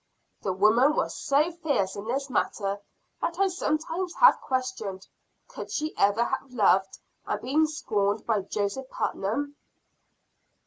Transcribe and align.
The 0.41 0.51
woman 0.51 0.95
was 0.95 1.15
so 1.15 1.51
fierce 1.51 1.95
in 1.95 2.07
this 2.07 2.27
matter, 2.27 2.79
that 3.21 3.37
I 3.37 3.47
sometimes 3.49 4.15
have 4.15 4.41
questioned, 4.41 5.05
could 5.47 5.69
she 5.71 5.93
ever 5.95 6.23
have 6.23 6.51
loved 6.51 6.97
and 7.27 7.39
been 7.39 7.67
scorned 7.67 8.25
by 8.25 8.39
Joseph 8.41 8.89
Putnam? 8.89 9.55